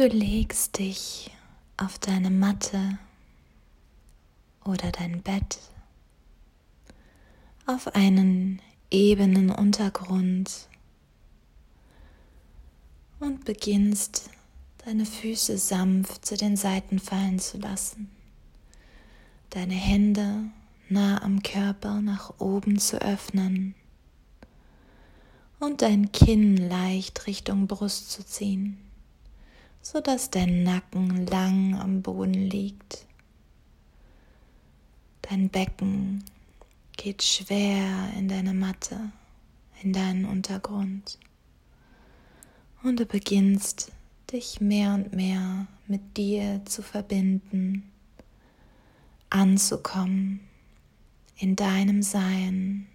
Du 0.00 0.06
legst 0.06 0.78
dich 0.78 1.30
auf 1.76 1.98
deine 1.98 2.30
Matte 2.30 2.98
oder 4.64 4.90
dein 4.92 5.20
Bett 5.20 5.58
auf 7.66 7.94
einen 7.94 8.62
ebenen 8.90 9.50
Untergrund 9.50 10.68
und 13.18 13.44
beginnst 13.44 14.30
deine 14.86 15.04
Füße 15.04 15.58
sanft 15.58 16.24
zu 16.24 16.34
den 16.38 16.56
Seiten 16.56 16.98
fallen 16.98 17.38
zu 17.38 17.58
lassen, 17.58 18.10
deine 19.50 19.74
Hände 19.74 20.44
nah 20.88 21.22
am 21.22 21.42
Körper 21.42 22.00
nach 22.00 22.40
oben 22.40 22.78
zu 22.78 23.02
öffnen 23.02 23.74
und 25.58 25.82
dein 25.82 26.10
Kinn 26.10 26.56
leicht 26.56 27.26
Richtung 27.26 27.66
Brust 27.66 28.10
zu 28.10 28.24
ziehen, 28.24 28.78
sodass 29.90 30.30
dein 30.30 30.62
Nacken 30.62 31.26
lang 31.26 31.74
am 31.74 32.00
Boden 32.00 32.34
liegt. 32.34 33.06
Dein 35.22 35.48
Becken 35.48 36.24
geht 36.96 37.24
schwer 37.24 38.12
in 38.16 38.28
deine 38.28 38.54
Matte, 38.54 39.10
in 39.82 39.92
deinen 39.92 40.26
Untergrund. 40.26 41.18
Und 42.84 43.00
du 43.00 43.04
beginnst 43.04 43.90
dich 44.32 44.60
mehr 44.60 44.94
und 44.94 45.12
mehr 45.12 45.66
mit 45.88 46.16
dir 46.16 46.64
zu 46.66 46.82
verbinden, 46.82 47.90
anzukommen 49.28 50.38
in 51.36 51.56
deinem 51.56 52.04
Sein, 52.04 52.86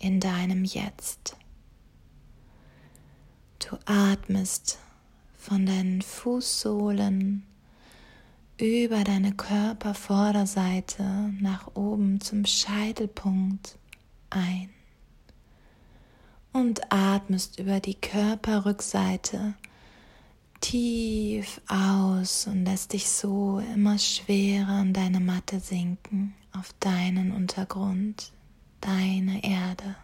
in 0.00 0.18
deinem 0.18 0.64
Jetzt. 0.64 1.36
Du 3.60 3.78
atmest 3.84 4.80
von 5.40 5.64
deinen 5.64 6.02
Fußsohlen 6.02 7.44
über 8.58 9.04
deine 9.04 9.32
Körpervorderseite 9.32 11.32
nach 11.40 11.74
oben 11.74 12.20
zum 12.20 12.44
Scheitelpunkt 12.44 13.78
ein 14.28 14.68
und 16.52 16.92
atmest 16.92 17.58
über 17.58 17.80
die 17.80 17.94
Körperrückseite 17.94 19.54
tief 20.60 21.62
aus 21.68 22.46
und 22.46 22.66
lässt 22.66 22.92
dich 22.92 23.08
so 23.08 23.62
immer 23.74 23.98
schwerer 23.98 24.82
in 24.82 24.92
deine 24.92 25.20
Matte 25.20 25.58
sinken, 25.58 26.34
auf 26.52 26.74
deinen 26.80 27.32
Untergrund, 27.32 28.30
deine 28.82 29.42
Erde. 29.42 29.96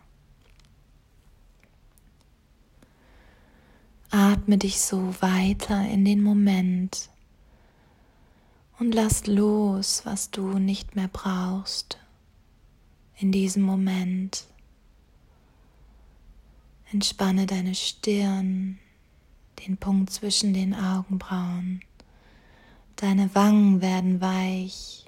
Atme 4.18 4.56
dich 4.56 4.80
so 4.80 5.14
weiter 5.20 5.86
in 5.90 6.06
den 6.06 6.22
Moment 6.22 7.10
und 8.78 8.94
lass 8.94 9.26
los, 9.26 10.06
was 10.06 10.30
du 10.30 10.58
nicht 10.58 10.96
mehr 10.96 11.10
brauchst 11.12 11.98
in 13.18 13.30
diesem 13.30 13.62
Moment. 13.62 14.46
Entspanne 16.90 17.44
deine 17.44 17.74
Stirn, 17.74 18.78
den 19.66 19.76
Punkt 19.76 20.08
zwischen 20.08 20.54
den 20.54 20.74
Augenbrauen. 20.74 21.82
Deine 22.96 23.34
Wangen 23.34 23.82
werden 23.82 24.22
weich, 24.22 25.04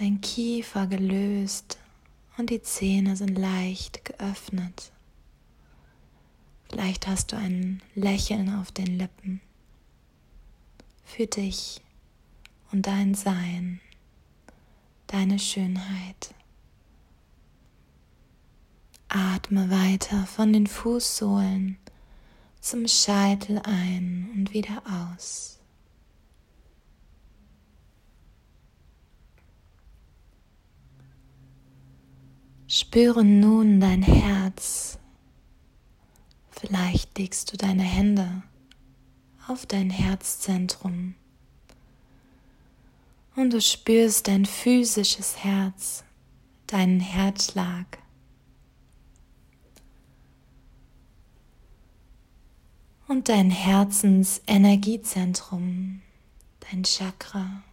dein 0.00 0.22
Kiefer 0.22 0.86
gelöst 0.86 1.76
und 2.38 2.48
die 2.48 2.62
Zähne 2.62 3.16
sind 3.16 3.36
leicht 3.38 4.06
geöffnet. 4.06 4.92
Vielleicht 6.72 7.06
hast 7.06 7.32
du 7.32 7.36
ein 7.36 7.82
Lächeln 7.94 8.54
auf 8.54 8.72
den 8.72 8.98
Lippen. 8.98 9.42
Für 11.04 11.26
dich 11.26 11.82
und 12.72 12.86
dein 12.86 13.12
Sein, 13.12 13.80
deine 15.06 15.38
Schönheit. 15.38 16.34
Atme 19.08 19.68
weiter 19.68 20.24
von 20.24 20.54
den 20.54 20.66
Fußsohlen 20.66 21.76
zum 22.62 22.88
Scheitel 22.88 23.60
ein 23.64 24.30
und 24.34 24.54
wieder 24.54 24.82
aus. 25.10 25.58
Spüre 32.66 33.22
nun 33.22 33.78
dein 33.80 34.02
Herz. 34.02 34.98
Vielleicht 36.62 37.18
legst 37.18 37.52
du 37.52 37.56
deine 37.56 37.82
Hände 37.82 38.44
auf 39.48 39.66
dein 39.66 39.90
Herzzentrum 39.90 41.16
und 43.34 43.52
du 43.52 43.60
spürst 43.60 44.28
dein 44.28 44.46
physisches 44.46 45.42
Herz, 45.42 46.04
deinen 46.68 47.00
Herzschlag. 47.00 47.98
Und 53.08 53.28
dein 53.28 53.50
Herzensenergiezentrum, 53.50 56.00
dein 56.70 56.84
Chakra 56.84 57.64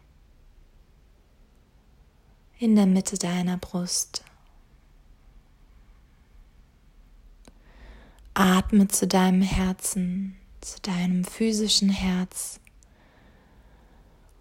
in 2.57 2.75
der 2.75 2.88
Mitte 2.88 3.19
deiner 3.19 3.57
Brust. 3.57 4.23
Atme 8.34 8.88
zu 8.88 9.06
deinem 9.07 9.41
Herzen, 9.41 10.38
zu 10.62 10.79
deinem 10.81 11.25
physischen 11.25 11.90
Herz 11.90 12.59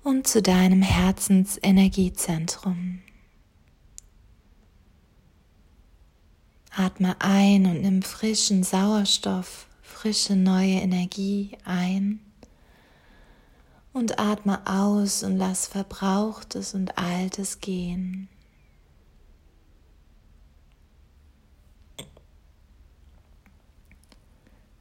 und 0.04 0.26
zu 0.26 0.42
deinem 0.42 0.82
Herzensenergiezentrum. 0.82 3.00
Atme 6.70 7.16
ein 7.20 7.66
und 7.66 7.82
nimm 7.82 8.02
frischen 8.02 8.62
Sauerstoff, 8.62 9.66
frische 9.82 10.36
neue 10.36 10.74
Energie 10.74 11.58
ein 11.64 12.20
und 13.92 14.20
atme 14.20 14.60
aus 14.64 15.24
und 15.24 15.38
lass 15.38 15.66
Verbrauchtes 15.66 16.74
und 16.74 16.96
Altes 16.96 17.58
gehen. 17.60 18.28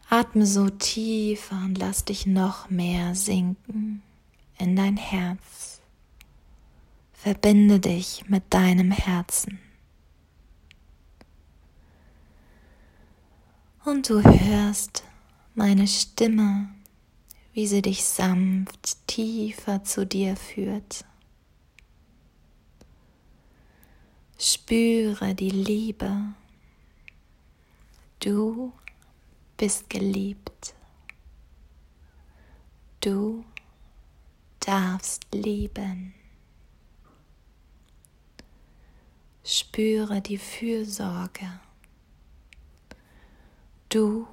Atme 0.10 0.46
so 0.46 0.70
tiefer 0.70 1.58
und 1.58 1.78
lass 1.78 2.06
dich 2.06 2.26
noch 2.26 2.70
mehr 2.70 3.14
sinken 3.14 4.02
in 4.58 4.76
dein 4.78 4.96
Herz. 4.96 5.82
Verbinde 7.12 7.82
dich 7.82 8.24
mit 8.30 8.54
deinem 8.54 8.92
Herzen. 8.92 9.60
Und 13.84 14.10
du 14.10 14.22
hörst 14.24 15.04
meine 15.56 15.88
Stimme, 15.88 16.70
wie 17.52 17.68
sie 17.68 17.82
dich 17.82 18.06
sanft 18.06 19.08
tiefer 19.08 19.84
zu 19.84 20.06
dir 20.06 20.38
führt. 20.38 21.04
Spüre 24.40 25.36
die 25.36 25.50
Liebe. 25.50 26.34
Du 28.20 28.72
bist 29.58 29.90
geliebt. 29.90 30.76
Du 33.02 33.44
darfst 34.60 35.26
lieben. 35.34 36.14
Spüre 39.44 40.22
die 40.22 40.38
Fürsorge. 40.38 41.60
Du 43.90 44.28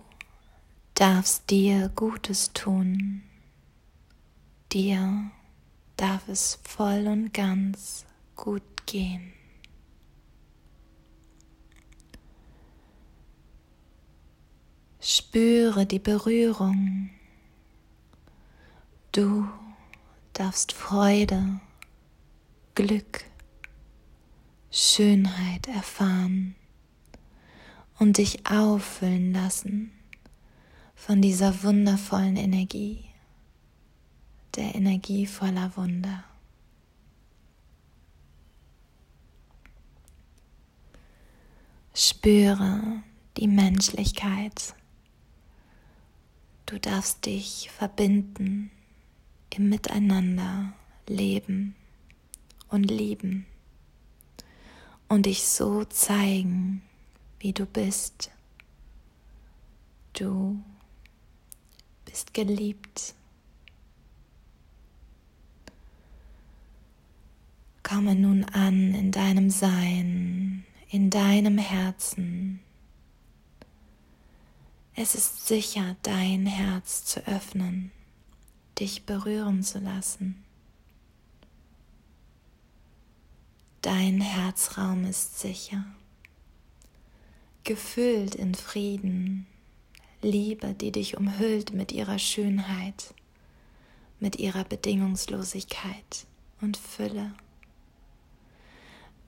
darfst 0.95 1.49
dir 1.51 1.89
Gutes 1.95 2.53
tun. 2.53 3.23
Dir 4.73 5.31
darf 5.97 6.29
es 6.29 6.59
voll 6.65 7.07
und 7.07 7.33
ganz 7.33 8.05
gut 8.35 8.87
gehen. 8.87 9.33
Spüre 15.07 15.85
die 15.85 15.99
Berührung. 15.99 17.11
Du 19.13 19.47
darfst 20.33 20.73
Freude, 20.73 21.61
Glück, 22.75 23.27
Schönheit 24.71 25.69
erfahren 25.69 26.55
und 27.99 28.17
dich 28.17 28.47
auffüllen 28.47 29.35
lassen 29.35 29.93
von 30.95 31.21
dieser 31.21 31.63
wundervollen 31.63 32.39
Energie, 32.39 33.05
der 34.57 34.75
Energie 34.75 35.27
voller 35.27 35.77
Wunder. 35.77 36.25
Spüre 41.93 43.03
die 43.37 43.49
Menschlichkeit. 43.49 44.75
Du 46.67 46.79
darfst 46.79 47.27
dich 47.27 47.71
verbinden 47.71 48.71
im 49.51 49.69
Miteinander 49.69 50.73
leben 51.07 51.77
und 52.69 52.85
lieben 52.85 53.47
und 55.09 55.27
dich 55.27 55.45
so 55.45 55.85
zeigen, 55.85 56.83
wie 57.39 57.53
du 57.53 57.67
bist. 57.67 58.31
Du 60.15 60.61
bist 62.05 62.33
geliebt. 62.33 63.15
Komme 67.83 68.15
nun 68.15 68.45
an 68.45 68.95
in 68.95 69.13
deinem 69.13 69.51
Sein, 69.51 70.65
in 70.89 71.11
deinem 71.11 71.59
Herzen. 71.59 72.54
Es 74.97 75.17
ist 75.17 75.49
sicher, 75.49 75.97
dein 76.03 76.47
Herz 76.47 77.05
zu 77.05 77.27
öffnen, 77.27 77.91
dich 78.79 79.05
berühren 79.05 79.65
zu 79.65 79.81
lassen. 79.81 80.45
Dein 83.83 84.21
Herzraum 84.21 85.05
ist 85.05 85.41
sicher, 85.41 85.85
gefüllt 87.65 88.37
in 88.37 88.55
Frieden, 88.55 89.49
Liebe, 90.23 90.75
die 90.75 90.93
dich 90.93 91.17
umhüllt 91.17 91.73
mit 91.73 91.91
ihrer 91.91 92.21
Schönheit, 92.21 93.15
mit 94.21 94.37
ihrer 94.37 94.63
Bedingungslosigkeit 94.63 96.25
und 96.61 96.77
Fülle. 96.77 97.35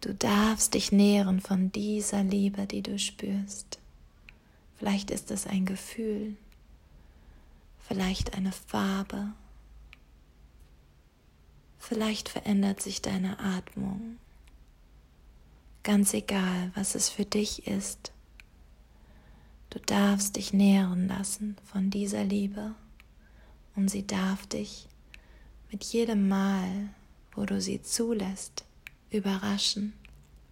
Du 0.00 0.14
darfst 0.14 0.74
dich 0.74 0.92
nähren 0.92 1.40
von 1.40 1.72
dieser 1.72 2.22
Liebe, 2.22 2.66
die 2.66 2.82
du 2.82 3.00
spürst. 3.00 3.80
Vielleicht 4.78 5.10
ist 5.10 5.30
es 5.30 5.46
ein 5.46 5.64
Gefühl, 5.64 6.36
vielleicht 7.78 8.34
eine 8.34 8.52
Farbe, 8.52 9.32
vielleicht 11.78 12.28
verändert 12.28 12.82
sich 12.82 13.00
deine 13.00 13.38
Atmung. 13.38 14.18
Ganz 15.82 16.12
egal, 16.14 16.72
was 16.74 16.94
es 16.94 17.08
für 17.08 17.24
dich 17.24 17.66
ist, 17.66 18.12
du 19.70 19.78
darfst 19.78 20.36
dich 20.36 20.52
nähren 20.52 21.08
lassen 21.08 21.56
von 21.64 21.90
dieser 21.90 22.24
Liebe 22.24 22.74
und 23.76 23.88
sie 23.88 24.06
darf 24.06 24.46
dich 24.46 24.88
mit 25.70 25.84
jedem 25.84 26.28
Mal, 26.28 26.88
wo 27.32 27.44
du 27.44 27.60
sie 27.60 27.80
zulässt, 27.82 28.64
überraschen, 29.10 29.92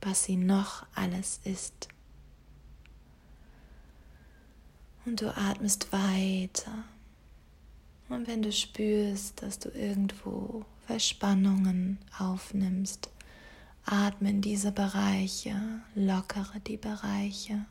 was 0.01 0.25
sie 0.25 0.37
noch 0.37 0.87
alles 0.95 1.41
ist. 1.45 1.89
Und 5.05 5.21
du 5.21 5.37
atmest 5.37 5.93
weiter. 5.93 6.85
Und 8.09 8.27
wenn 8.27 8.43
du 8.43 8.53
spürst, 8.53 9.43
dass 9.43 9.59
du 9.59 9.69
irgendwo 9.71 10.65
Verspannungen 10.87 11.99
aufnimmst, 12.19 13.11
atme 13.85 14.31
in 14.31 14.41
diese 14.41 14.73
Bereiche, 14.73 15.57
lockere 15.95 16.61
die 16.67 16.77
Bereiche 16.77 17.67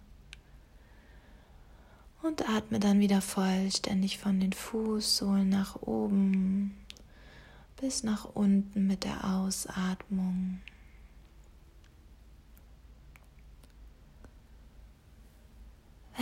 und 2.21 2.47
atme 2.49 2.79
dann 2.79 2.99
wieder 2.99 3.21
vollständig 3.21 4.17
von 4.17 4.39
den 4.39 4.53
Fußsohlen 4.53 5.49
nach 5.49 5.81
oben 5.81 6.77
bis 7.79 8.03
nach 8.03 8.25
unten 8.33 8.87
mit 8.87 9.03
der 9.03 9.25
Ausatmung. 9.25 10.61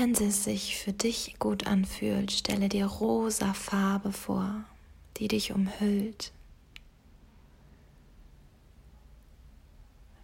Wenn 0.01 0.15
es 0.15 0.45
sich 0.45 0.77
für 0.77 0.93
dich 0.93 1.35
gut 1.37 1.67
anfühlt, 1.67 2.31
stelle 2.31 2.69
dir 2.69 2.87
rosa 2.87 3.53
Farbe 3.53 4.11
vor, 4.11 4.63
die 5.17 5.27
dich 5.27 5.51
umhüllt. 5.51 6.31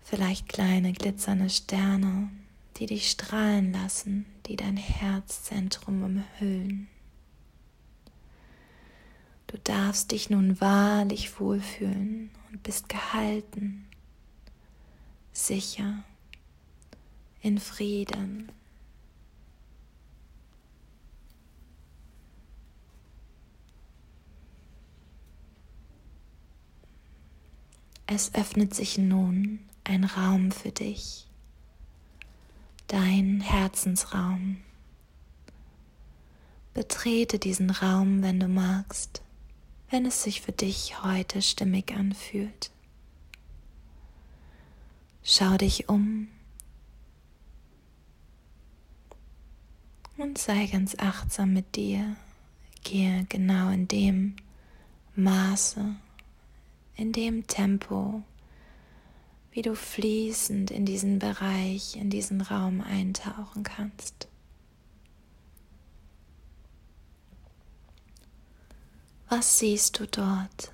Vielleicht 0.01 0.49
kleine 0.49 0.93
glitzernde 0.93 1.51
Sterne, 1.51 2.31
die 2.77 2.87
dich 2.87 3.11
strahlen 3.11 3.71
lassen, 3.71 4.25
die 4.47 4.55
dein 4.55 4.77
Herzzentrum 4.77 6.01
umhüllen. 6.01 6.87
Du 9.45 9.59
darfst 9.59 10.09
dich 10.09 10.31
nun 10.31 10.59
wahrlich 10.59 11.39
wohlfühlen 11.39 12.31
und 12.49 12.63
bist 12.63 12.89
gehalten, 12.89 13.87
sicher, 15.33 16.03
in 17.43 17.59
Frieden. 17.59 18.51
Es 28.09 28.33
öffnet 28.33 28.73
sich 28.73 28.97
nun 28.97 29.59
ein 29.83 30.05
Raum 30.05 30.53
für 30.53 30.71
dich, 30.71 31.27
dein 32.87 33.41
Herzensraum. 33.41 34.61
Betrete 36.73 37.37
diesen 37.37 37.69
Raum, 37.69 38.23
wenn 38.23 38.39
du 38.39 38.47
magst, 38.47 39.21
wenn 39.89 40.05
es 40.05 40.23
sich 40.23 40.39
für 40.39 40.53
dich 40.53 41.03
heute 41.03 41.41
stimmig 41.41 41.91
anfühlt. 41.91 42.71
Schau 45.21 45.57
dich 45.57 45.89
um 45.89 46.29
und 50.15 50.37
sei 50.37 50.67
ganz 50.67 50.95
achtsam 50.97 51.51
mit 51.51 51.75
dir. 51.75 52.15
Gehe 52.85 53.25
genau 53.27 53.69
in 53.69 53.89
dem 53.89 54.37
Maße 55.17 55.97
in 56.97 57.13
dem 57.13 57.47
Tempo, 57.47 58.23
wie 59.51 59.61
du 59.61 59.75
fließend 59.75 60.71
in 60.71 60.85
diesen 60.85 61.19
Bereich, 61.19 61.95
in 61.95 62.09
diesen 62.09 62.41
Raum 62.41 62.81
eintauchen 62.81 63.63
kannst. 63.63 64.27
Was 69.29 69.59
siehst 69.59 69.99
du 69.99 70.07
dort? 70.07 70.71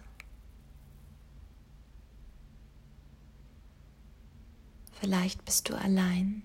Vielleicht 4.93 5.43
bist 5.43 5.67
du 5.67 5.77
allein. 5.77 6.43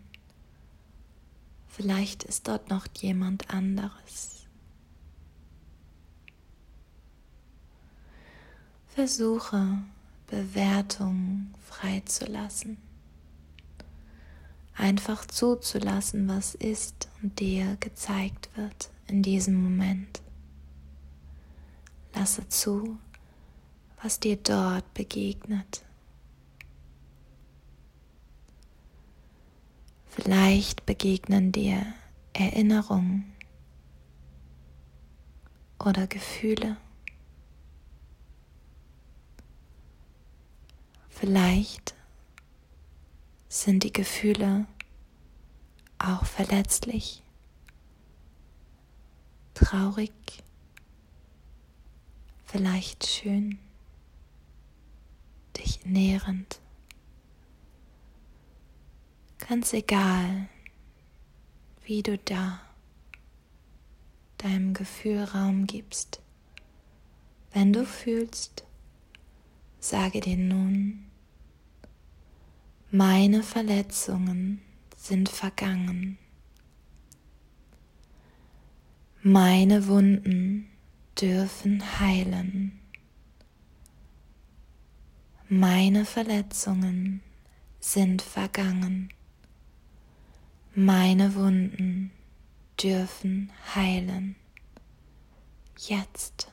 Vielleicht 1.69 2.25
ist 2.25 2.49
dort 2.49 2.71
noch 2.71 2.87
jemand 2.97 3.51
anderes. 3.51 4.38
Versuche 8.99 9.79
Bewertungen 10.27 11.55
freizulassen. 11.61 12.79
Einfach 14.75 15.25
zuzulassen, 15.25 16.27
was 16.27 16.57
ist 16.57 17.09
und 17.23 17.39
dir 17.39 17.77
gezeigt 17.79 18.49
wird 18.57 18.91
in 19.07 19.23
diesem 19.23 19.63
Moment. 19.63 20.21
Lasse 22.13 22.49
zu, 22.49 22.99
was 24.03 24.19
dir 24.19 24.35
dort 24.35 24.93
begegnet. 24.95 25.85
Vielleicht 30.09 30.87
begegnen 30.87 31.53
dir 31.53 31.87
Erinnerungen 32.33 33.33
oder 35.79 36.09
Gefühle. 36.09 36.79
Vielleicht 41.21 41.97
sind 43.49 43.83
die 43.83 43.93
Gefühle 43.93 44.69
auch 45.99 46.25
verletzlich, 46.25 47.25
traurig, 49.53 50.13
vielleicht 52.47 53.09
schön, 53.09 53.59
dich 55.57 55.85
nährend. 55.85 56.61
Ganz 59.39 59.73
egal, 59.73 60.49
wie 61.83 62.05
du 62.05 62.17
da 62.17 62.61
deinem 64.37 64.73
Gefühl 64.73 65.25
Raum 65.25 65.67
gibst. 65.67 66.21
Wenn 67.53 67.73
du 67.73 67.85
fühlst, 67.85 68.63
sage 69.81 70.21
dir 70.21 70.37
nun, 70.37 71.08
meine 72.91 73.43
Verletzungen 73.43 74.63
sind 74.97 75.29
vergangen. 75.29 76.17
Meine 79.23 79.87
Wunden 79.89 80.71
dürfen 81.21 81.83
heilen. 82.01 82.81
Meine 85.51 86.07
Verletzungen 86.07 87.21
sind 87.79 88.23
vergangen. 88.23 89.13
Meine 90.75 91.35
Wunden 91.35 92.11
dürfen 92.83 93.53
heilen. 93.75 94.35
Jetzt. 95.77 96.51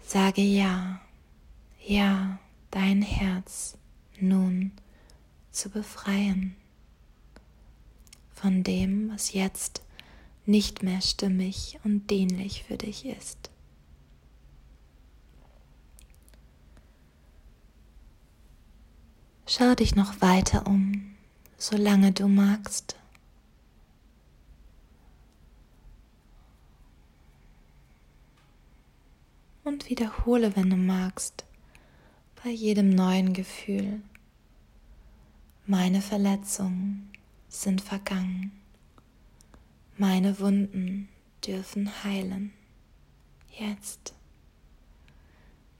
Sage 0.00 0.42
ja, 0.42 1.00
ja, 1.84 2.38
dein 2.74 3.02
Herz 3.02 3.78
nun 4.18 4.72
zu 5.52 5.70
befreien 5.70 6.56
von 8.32 8.64
dem, 8.64 9.12
was 9.12 9.32
jetzt 9.32 9.82
nicht 10.44 10.82
mehr 10.82 11.00
stimmig 11.00 11.78
und 11.84 12.10
dienlich 12.10 12.64
für 12.64 12.76
dich 12.76 13.06
ist. 13.06 13.48
Schau 19.46 19.76
dich 19.76 19.94
noch 19.94 20.20
weiter 20.20 20.66
um, 20.66 21.14
solange 21.56 22.10
du 22.10 22.26
magst. 22.26 22.96
Und 29.62 29.88
wiederhole, 29.88 30.56
wenn 30.56 30.70
du 30.70 30.76
magst, 30.76 31.44
bei 32.44 32.50
jedem 32.50 32.90
neuen 32.90 33.32
Gefühl. 33.32 34.02
Meine 35.66 36.02
Verletzungen 36.02 37.10
sind 37.48 37.80
vergangen. 37.80 38.52
Meine 39.96 40.38
Wunden 40.40 41.08
dürfen 41.46 42.04
heilen. 42.04 42.52
Jetzt. 43.58 44.12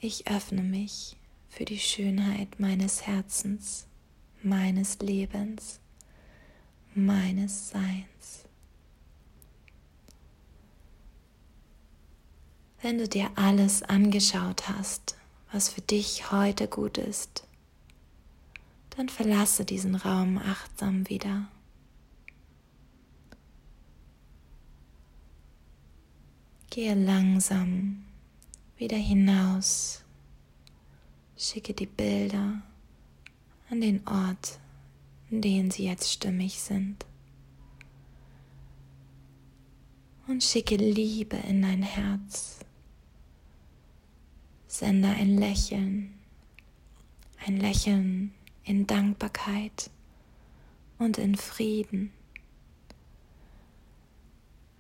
Ich 0.01 0.27
öffne 0.27 0.63
mich 0.63 1.17
für 1.51 1.67
die 1.67 1.79
Schönheit 1.79 2.59
meines 2.59 3.07
Herzens, 3.07 3.87
meines 4.43 4.99
Lebens, 5.01 5.81
meines 6.95 7.69
Seins. 7.69 8.47
Wenn 12.81 12.97
du 12.97 13.07
dir 13.07 13.31
alles 13.35 13.83
angeschaut 13.83 14.67
hast, 14.67 15.14
was 15.55 15.69
für 15.69 15.83
dich 15.83 16.33
heute 16.33 16.67
gut 16.67 16.99
ist, 16.99 17.47
dann 18.97 19.09
verlasse 19.09 19.65
diesen 19.65 19.95
Raum 19.95 20.37
achtsam 20.37 21.09
wieder. 21.09 21.47
Gehe 26.71 26.95
langsam 26.95 28.05
wieder 28.79 28.97
hinaus. 28.97 30.03
Schicke 31.37 31.73
die 31.73 31.87
Bilder 31.87 32.61
an 33.71 33.81
den 33.81 34.05
Ort, 34.09 34.59
in 35.31 35.41
dem 35.41 35.71
sie 35.71 35.85
jetzt 35.85 36.11
stimmig 36.11 36.61
sind. 36.61 37.07
Und 40.27 40.43
schicke 40.43 40.75
Liebe 40.75 41.37
in 41.37 41.63
dein 41.63 41.83
Herz. 41.83 42.59
Sende 44.77 45.07
ein 45.07 45.39
Lächeln, 45.39 46.19
ein 47.47 47.59
Lächeln 47.59 48.35
in 48.65 48.89
Dankbarkeit 48.89 49.89
und 50.99 51.17
in 51.17 51.37
Frieden. 51.37 52.13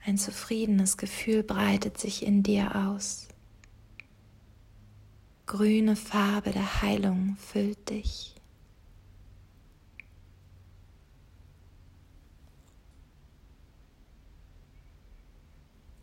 Ein 0.05 0.19
zufriedenes 0.19 0.97
Gefühl 0.97 1.45
breitet 1.45 1.97
sich 1.97 2.27
in 2.27 2.43
dir 2.43 2.75
aus. 2.75 3.29
Grüne 5.47 5.95
Farbe 5.95 6.51
der 6.51 6.83
Heilung 6.83 7.37
füllt 7.37 7.89
dich. 7.89 8.35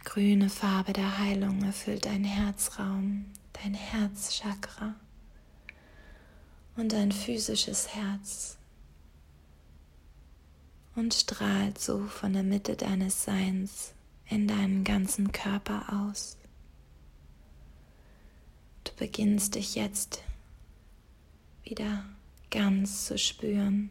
Grüne 0.06 0.50
Farbe 0.50 0.94
der 0.94 1.18
Heilung 1.18 1.62
erfüllt 1.64 2.06
dein 2.06 2.24
Herzraum, 2.24 3.26
dein 3.62 3.74
Herzchakra 3.74 4.96
und 6.76 6.94
dein 6.94 7.12
physisches 7.12 7.90
Herz 7.90 8.58
und 10.96 11.14
strahlt 11.14 11.78
so 11.78 12.06
von 12.08 12.34
der 12.34 12.44
Mitte 12.44 12.76
deines 12.76 13.24
Seins 13.24 13.94
in 14.30 14.48
deinen 14.48 14.84
ganzen 14.84 15.32
Körper 15.32 16.08
aus. 16.08 16.38
Du 18.84 18.92
beginnst 18.98 19.56
dich 19.56 19.76
jetzt 19.76 20.24
wieder 21.64 22.04
ganz 22.50 23.06
zu 23.06 23.18
spüren. 23.18 23.90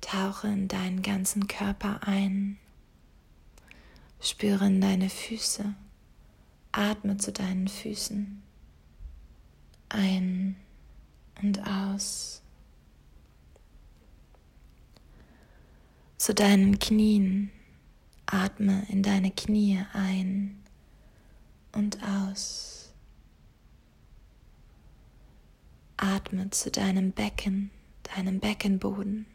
Tauche 0.00 0.46
in 0.46 0.68
deinen 0.68 1.02
ganzen 1.02 1.48
Körper 1.48 2.06
ein. 2.06 2.58
Spüre 4.20 4.66
in 4.66 4.80
deine 4.80 5.10
Füße. 5.10 5.74
Atme 6.78 7.16
zu 7.16 7.32
deinen 7.32 7.66
Füßen. 7.66 8.40
Ein 9.88 10.54
und 11.42 11.66
aus. 11.66 12.40
Zu 16.18 16.34
deinen 16.34 16.78
Knien. 16.78 17.50
Atme 18.26 18.86
in 18.90 19.02
deine 19.02 19.32
Knie 19.32 19.84
ein 19.92 20.62
und 21.72 21.98
aus. 22.04 22.92
Atme 25.96 26.50
zu 26.50 26.70
deinem 26.70 27.10
Becken, 27.10 27.72
deinem 28.14 28.38
Beckenboden. 28.38 29.26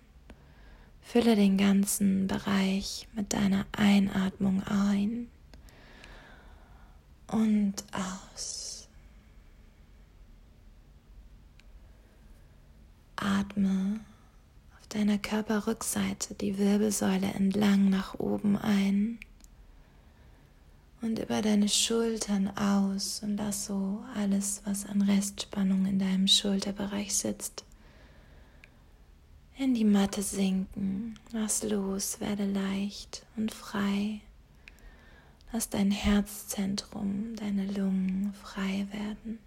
Fülle 1.01 1.35
den 1.35 1.57
ganzen 1.57 2.27
Bereich 2.27 3.09
mit 3.13 3.33
deiner 3.33 3.65
Einatmung 3.73 4.63
ein 4.63 5.27
und 7.27 7.83
aus. 7.91 8.87
Atme 13.15 13.99
auf 14.79 14.87
deiner 14.87 15.17
Körperrückseite 15.17 16.35
die 16.35 16.57
Wirbelsäule 16.57 17.27
entlang 17.27 17.89
nach 17.89 18.19
oben 18.19 18.57
ein 18.57 19.19
und 21.03 21.19
über 21.19 21.41
deine 21.41 21.67
Schultern 21.67 22.49
aus 22.57 23.21
und 23.23 23.37
lass 23.37 23.65
so 23.65 24.03
alles, 24.15 24.61
was 24.65 24.85
an 24.85 25.01
Restspannung 25.01 25.85
in 25.85 25.99
deinem 25.99 26.27
Schulterbereich 26.27 27.13
sitzt, 27.13 27.65
in 29.57 29.73
die 29.73 29.83
Matte 29.85 30.21
sinken. 30.21 31.19
Lass 31.31 31.63
los, 31.63 32.19
werde 32.21 32.45
leicht 32.45 33.25
und 33.35 33.53
frei. 33.53 34.21
Lass 35.53 35.69
dein 35.69 35.91
Herzzentrum, 35.91 37.35
deine 37.35 37.67
Lungen 37.67 38.33
frei 38.41 38.87
werden. 38.91 39.37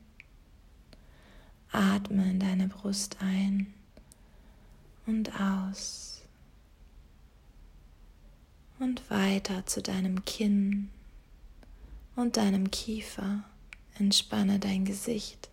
Atme 1.72 2.30
in 2.30 2.38
deine 2.38 2.68
Brust 2.68 3.16
ein 3.20 3.74
und 5.04 5.40
aus 5.40 6.22
und 8.78 9.10
weiter 9.10 9.66
zu 9.66 9.82
deinem 9.82 10.24
Kinn 10.24 10.90
und 12.14 12.36
deinem 12.36 12.70
Kiefer. 12.70 13.42
Entspanne 13.98 14.60
dein 14.60 14.84
Gesicht. 14.84 15.48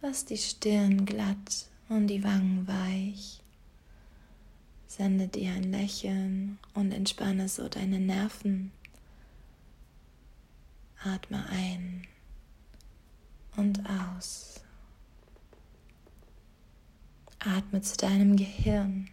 Lass 0.00 0.24
die 0.24 0.38
Stirn 0.38 1.04
glatt 1.04 1.66
und 1.90 2.06
die 2.06 2.24
Wangen 2.24 2.66
weich. 2.66 3.39
Sende 4.90 5.28
dir 5.28 5.52
ein 5.52 5.70
Lächeln 5.70 6.58
und 6.74 6.90
entspanne 6.90 7.48
so 7.48 7.68
deine 7.68 8.00
Nerven. 8.00 8.72
Atme 11.04 11.48
ein 11.48 12.08
und 13.56 13.88
aus. 13.88 14.64
Atme 17.38 17.82
zu 17.82 17.98
deinem 17.98 18.34
Gehirn, 18.34 19.08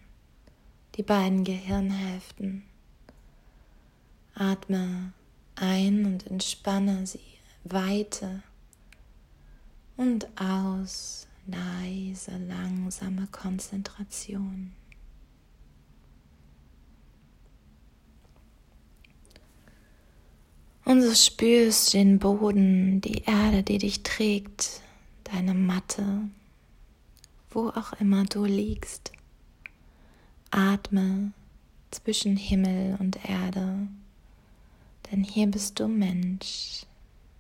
die 0.96 1.04
beiden 1.04 1.44
Gehirnhälften. 1.44 2.64
Atme 4.34 5.14
ein 5.54 6.08
und 6.08 6.26
entspanne 6.26 7.06
sie, 7.06 7.38
weite 7.66 8.42
und 9.96 10.28
aus, 10.42 11.28
leise, 11.46 12.36
langsame 12.40 13.28
Konzentration. 13.28 14.74
Und 20.88 21.02
so 21.02 21.14
spürst 21.14 21.94
du 21.94 21.98
den 21.98 22.18
Boden, 22.18 23.02
die 23.02 23.24
Erde, 23.26 23.62
die 23.62 23.78
dich 23.78 24.04
trägt, 24.04 24.80
deine 25.26 25.54
Matte, 25.54 26.30
wo 27.50 27.68
auch 27.68 27.92
immer 28.00 28.24
du 28.24 28.46
liegst. 28.46 29.12
Atme 30.50 31.34
zwischen 31.92 32.38
Himmel 32.38 32.96
und 33.02 33.18
Erde, 33.30 33.90
denn 35.12 35.26
hier 35.26 35.48
bist 35.48 35.78
du 35.78 35.90
Mensch 35.90 36.86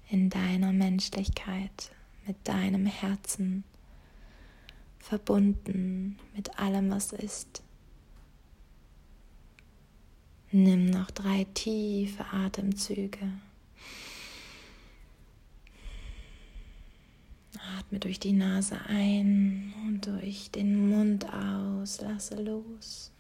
in 0.10 0.30
deiner 0.30 0.74
Menschlichkeit, 0.74 1.92
mit 2.26 2.36
deinem 2.44 2.86
Herzen, 2.86 3.64
verbunden 5.00 6.20
mit 6.36 6.60
allem, 6.60 6.92
was 6.92 7.14
ist. 7.14 7.64
Nimm 10.52 10.86
noch 10.86 11.12
drei 11.12 11.46
tiefe 11.54 12.26
Atemzüge. 12.32 13.28
Atme 17.78 18.00
durch 18.00 18.20
die 18.20 18.32
Nase 18.32 18.80
ein 18.88 19.74
und 19.86 20.08
durch 20.08 20.50
den 20.52 20.90
Mund 20.90 21.26
aus. 21.34 22.00
Lasse 22.00 22.42
los. 22.42 23.12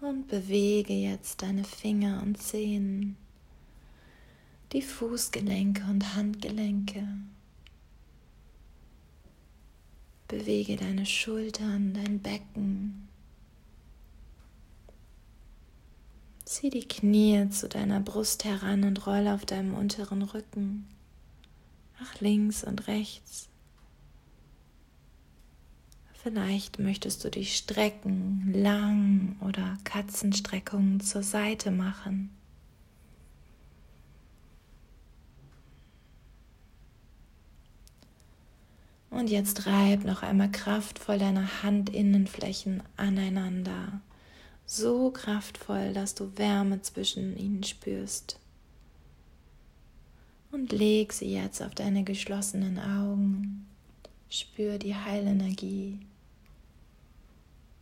Und 0.00 0.28
bewege 0.28 0.92
jetzt 0.92 1.40
deine 1.40 1.64
Finger 1.64 2.22
und 2.22 2.36
Zehen, 2.36 3.16
die 4.72 4.82
Fußgelenke 4.82 5.82
und 5.84 6.14
Handgelenke. 6.14 7.08
Bewege 10.28 10.76
deine 10.76 11.06
Schultern, 11.06 11.94
dein 11.94 12.20
Becken. 12.20 13.08
Zieh 16.44 16.70
die 16.70 16.86
Knie 16.86 17.48
zu 17.50 17.68
deiner 17.68 18.00
Brust 18.00 18.44
heran 18.44 18.84
und 18.84 19.06
roll 19.06 19.28
auf 19.28 19.44
deinem 19.44 19.74
unteren 19.74 20.22
Rücken 20.22 20.86
nach 21.98 22.20
links 22.20 22.64
und 22.64 22.86
rechts. 22.86 23.48
Vielleicht 26.22 26.78
möchtest 26.78 27.22
du 27.24 27.30
dich 27.30 27.56
strecken, 27.56 28.50
lang 28.54 29.36
oder 29.40 29.76
Katzenstreckungen 29.84 31.00
zur 31.00 31.22
Seite 31.22 31.70
machen. 31.70 32.30
Und 39.14 39.30
jetzt 39.30 39.66
reib 39.66 40.04
noch 40.04 40.22
einmal 40.22 40.50
kraftvoll 40.50 41.18
deine 41.18 41.62
Handinnenflächen 41.62 42.82
aneinander. 42.96 44.00
So 44.66 45.10
kraftvoll, 45.10 45.92
dass 45.92 46.14
du 46.14 46.36
Wärme 46.36 46.82
zwischen 46.82 47.36
ihnen 47.36 47.62
spürst. 47.62 48.38
Und 50.50 50.72
leg 50.72 51.12
sie 51.12 51.32
jetzt 51.32 51.62
auf 51.62 51.74
deine 51.74 52.04
geschlossenen 52.04 52.78
Augen. 52.78 53.66
Spür 54.28 54.78
die 54.78 54.94
Heilenergie 54.94 56.00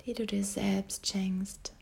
die 0.06 0.14
du 0.14 0.26
dir 0.26 0.44
selbst 0.44 1.06
schenkst. 1.06 1.72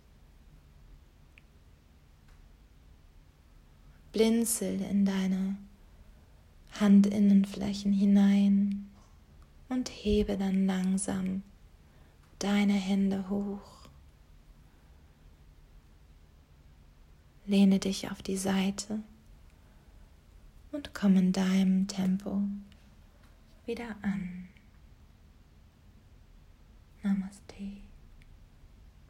Blinzel 4.12 4.80
in 4.82 5.04
deine 5.04 5.56
Handinnenflächen 6.78 7.92
hinein 7.92 8.89
und 9.70 9.88
hebe 9.88 10.36
dann 10.36 10.66
langsam 10.66 11.42
deine 12.38 12.74
Hände 12.74 13.30
hoch. 13.30 13.88
Lehne 17.46 17.78
dich 17.78 18.10
auf 18.10 18.20
die 18.22 18.36
Seite 18.36 19.00
und 20.72 20.92
komm 20.92 21.16
in 21.16 21.32
deinem 21.32 21.88
Tempo 21.88 22.42
wieder 23.64 23.96
an. 24.02 24.48
Namaste. 27.02 27.89